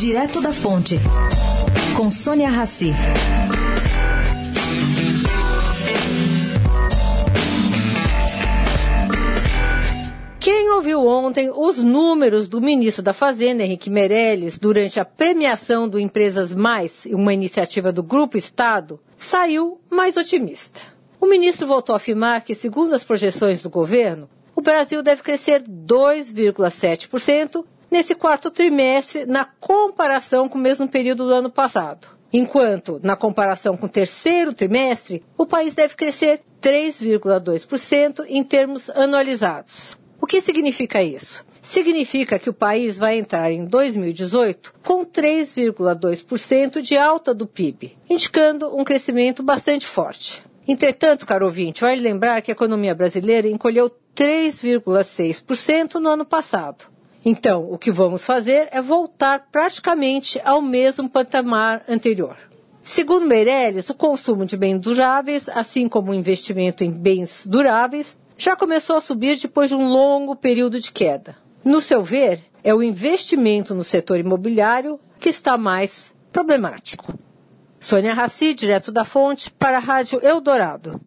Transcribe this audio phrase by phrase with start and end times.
[0.00, 0.98] Direto da Fonte,
[1.94, 2.90] com Sônia Rassi.
[10.40, 16.00] Quem ouviu ontem os números do ministro da Fazenda, Henrique Meirelles, durante a premiação do
[16.00, 20.80] Empresas Mais, uma iniciativa do Grupo Estado, saiu mais otimista.
[21.20, 25.62] O ministro voltou a afirmar que, segundo as projeções do governo, o Brasil deve crescer
[25.62, 32.08] 2,7% nesse quarto trimestre na comparação com o mesmo período do ano passado.
[32.32, 39.98] Enquanto, na comparação com o terceiro trimestre, o país deve crescer 3,2% em termos anualizados.
[40.20, 41.44] O que significa isso?
[41.60, 48.74] Significa que o país vai entrar em 2018 com 3,2% de alta do PIB, indicando
[48.76, 50.42] um crescimento bastante forte.
[50.66, 56.84] Entretanto, caro ouvinte, vale lembrar que a economia brasileira encolheu 3,6% no ano passado.
[57.24, 62.36] Então, o que vamos fazer é voltar praticamente ao mesmo patamar anterior.
[62.82, 68.56] Segundo Meirelles, o consumo de bens duráveis, assim como o investimento em bens duráveis, já
[68.56, 71.36] começou a subir depois de um longo período de queda.
[71.62, 77.14] No seu ver, é o investimento no setor imobiliário que está mais problemático.
[77.78, 81.00] Sônia Raci, direto da fonte, para a Rádio Eldorado.